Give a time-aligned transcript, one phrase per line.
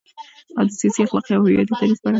[0.57, 2.09] او د سیاسي، اخلاقي او هویتي دریځ بڼه خپلوي،